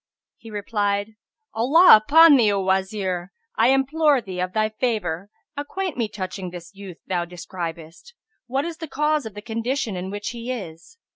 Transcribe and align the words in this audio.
He 0.39 0.49
replied, 0.49 1.11
"Allah 1.53 1.97
upon 1.97 2.35
thee, 2.35 2.51
O 2.51 2.59
Wazir, 2.59 3.31
I 3.55 3.67
implore 3.67 4.19
thee, 4.19 4.39
of 4.39 4.51
thy 4.53 4.69
favour, 4.69 5.29
acquaint 5.55 5.95
me 5.95 6.07
touching 6.07 6.49
this 6.49 6.73
youth 6.73 6.97
thou 7.05 7.23
describest, 7.23 8.15
what 8.47 8.65
is 8.65 8.77
the 8.77 8.87
cause 8.87 9.27
of 9.27 9.35
the 9.35 9.43
condition 9.43 9.95
in 9.95 10.09
which 10.09 10.29
he 10.29 10.51
is." 10.51 10.97